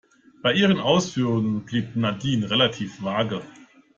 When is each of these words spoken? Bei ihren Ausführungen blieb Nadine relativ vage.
Bei 0.41 0.51
ihren 0.55 0.79
Ausführungen 0.79 1.63
blieb 1.63 1.95
Nadine 1.95 2.49
relativ 2.49 3.03
vage. 3.03 3.43